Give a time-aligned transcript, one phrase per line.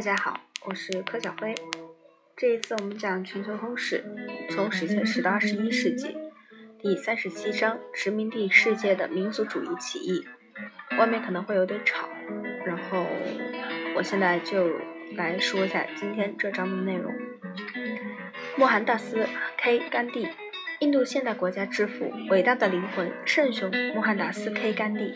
[0.00, 1.54] 大家好，我是柯小辉。
[2.34, 4.02] 这一次我们讲全球通史，
[4.48, 6.16] 从史前史到二十一世纪，
[6.80, 10.26] 第三十七章殖民地世界的民族主义起义。
[10.98, 12.08] 外面可能会有点吵，
[12.64, 13.04] 然后
[13.94, 14.70] 我现在就
[15.16, 17.12] 来说一下今天这章的内容。
[18.56, 20.26] 穆罕达斯 ·K· 甘地，
[20.78, 25.12] 印度现代国家之父，伟大的灵魂，圣雄穆罕达斯 ·K· 甘地。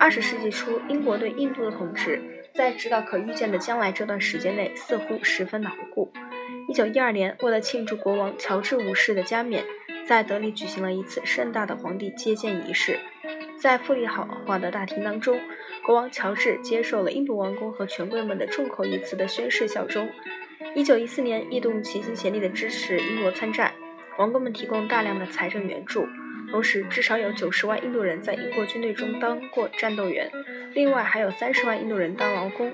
[0.00, 2.22] 二十世纪初，英国对印度的统治，
[2.54, 6.12] 在直到可预见的将来这段时间内，似乎十分牢固。
[6.68, 9.64] 一九一二年，为了庆祝国王乔治五世的加冕，
[10.06, 13.00] 在德里举行了一次盛大的皇帝接见仪式。
[13.58, 15.40] 在富丽豪华的大厅当中，
[15.84, 20.08] 国王乔治接受了印度王公和权贵们的众口一词的宣誓效忠。
[20.76, 23.72] 一九一四年，印度齐心协力地支持英国参战，
[24.16, 26.06] 王公们提供大量的财政援助。
[26.50, 30.30] 同时，至少有九十万印度人在英国军队中当过战斗员，
[30.74, 32.72] 另外还有三十万印度人当劳工。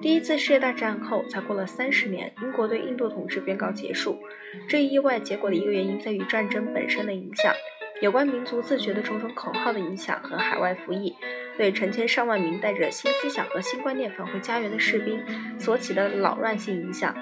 [0.00, 4.20] 第一次世界大战后，才过了三十年，英国对印度统治宣告结束。
[4.68, 7.54] 这一意外结果的一个原因在于战争本身的影响，
[8.00, 11.14] 有关民族自觉的种种口号的影响和海外服役，
[11.56, 15.22] 对成千上万名带着新思想和新观念返回家园的士兵
[15.58, 17.14] 所起的扰乱性影响。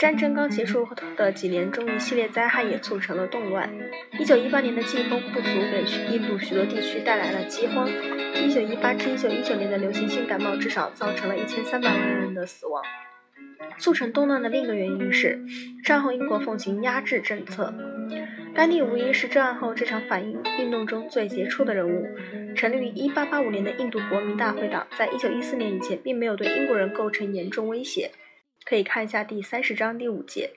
[0.00, 3.70] 战争刚结束后的几年中，一系列灾害也促成了动乱。
[4.18, 7.86] 一九一八年的季风不足给印度许多地区带来了饥荒。
[8.34, 12.82] 一九一八至一九一九年的流行性感冒至少造成了一千三百万人的死亡。
[13.76, 15.38] 促成动乱的另一个原因是，
[15.84, 17.74] 战后英国奉行压制政策。
[18.54, 22.06] 甘地无疑是战后这场反英运动中最杰出的人物。
[22.56, 28.10] 成立于一八八五年的印度国民大会党，在一九一四年以前并没有对英国人构成严重威胁。
[28.64, 30.50] 可以看一下第三十章第五节，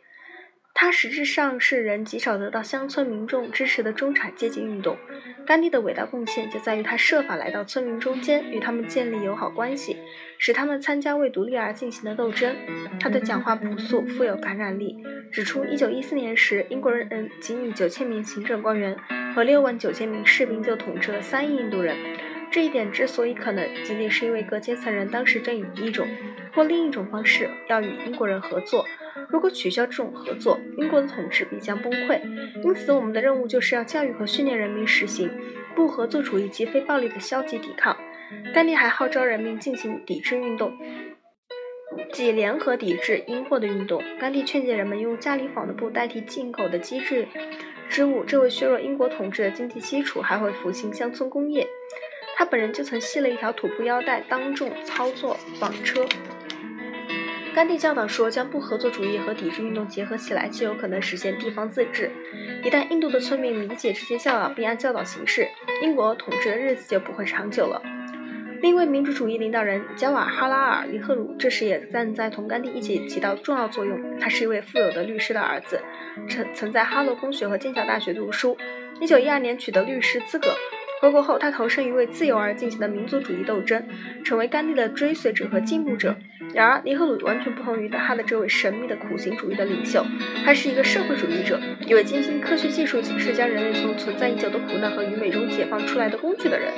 [0.74, 4.98] 它实质上是人极少得到乡村民众支持的中产阶级运动。
[5.46, 9.98] 甘地的伟大贡献就在于他设法来到村民中间，与他们建立友好关系，
[10.38, 12.56] 使他们参加为独立而进行的斗争。
[13.00, 18.96] 他的讲话朴素，富有感染力，指出一九一四年时，英国人仅以九千名行政官员
[19.36, 21.98] 和六万九千名士兵就统治了三亿印度人。
[22.50, 26.08] 这一点之所以可能，仅仅是因为各阶层人当时正以一种
[26.54, 28.86] 或另一种方式要与英国人合作。
[29.30, 32.20] 如果取消这种合作，英国的统治必将崩溃。
[32.64, 35.30] 因此，我们的任务就是要教育和训练人民实行
[35.76, 37.96] 不合作主义及非暴力的消极抵抗。
[38.54, 40.76] 甘地还号召人民进行抵制运动，
[42.12, 44.04] 即联合抵制英货的运动。
[44.20, 47.28] 甘地劝诫人们用家里纺的布代替进口的机制
[47.90, 51.68] 织物，这会削弱英国统治的经济基础，还会复兴乡村工业。
[52.36, 56.04] 他本人就曾系了一条土布腰带，当众操作纺车。
[57.54, 62.10] 甘地教导说，将不合作主义和抵制运动结合起来，就有可能实现地方自治。
[62.64, 65.48] 一旦印度的村民理解这些教导，并按教导行事，
[65.84, 67.80] 英国统治的日子就不会长久了。
[68.62, 74.18] 另一位民主主义领导人加瓦哈拉尔·尼赫鲁这时也站在同甘地一起起到重要作用。
[74.20, 75.80] 他是一位富有的律师的儿子，
[76.28, 78.58] 曾曾在哈罗公学和剑桥大学读书。
[79.00, 80.56] 1912年取得律师资格。
[81.04, 83.86] 回国后，他投身于为自由而进行的民族主义斗争，
[84.24, 86.16] 成为甘地的追随者和进步者。
[86.54, 90.02] 然而，尼赫鲁完全不同于他的这位神秘的苦行主义的领袖，
[90.46, 96.72] 他是一个社会主义者，一位坚信科学技术是将人类从存在已久的苦难和愚昧中解放出来的工具的人。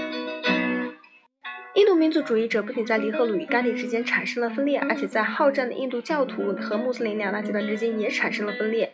[1.75, 8.91] 印度民族主义者不仅在尼赫鲁与甘地之间产生了分裂，而且在好战的印度教徒和穆斯林两大集团之间也产生了分裂。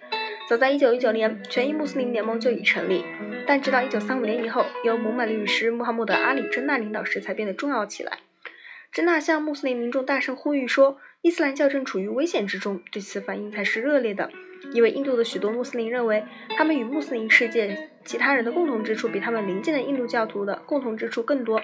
[0.51, 3.05] 早在1919年，全印穆斯林联盟就已成立，
[3.47, 8.17] 但直到1935年以后，由姆曼律师穆罕默德·阿里·真纳领导时才变得重要起来。
[8.91, 14.29] 真纳向穆斯林民众大声呼吁说：“伊斯兰教正处于危险之中。”对此反应才是热烈的，
[14.73, 16.25] 因为印度的许多穆斯林认为，
[16.57, 21.61] 他们与穆斯林世界其他人的共同之处比他们邻近的印度教徒的共同之处更多。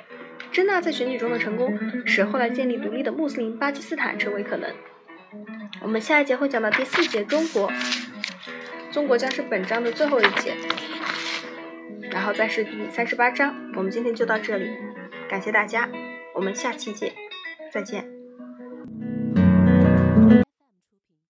[0.50, 4.72] 真纳在选举中的成功，使后来建立独立的穆斯林巴基斯坦成为可能。
[5.82, 7.70] 我们下一节会讲到第四节中国。
[8.98, 10.56] 中国将是本章的最后一节，
[12.10, 13.54] 然后再是第三十八章。
[13.76, 14.72] 我们今天就到这里，
[15.30, 15.88] 感谢大家，
[16.34, 17.14] 我们下期见，
[17.72, 18.17] 再见。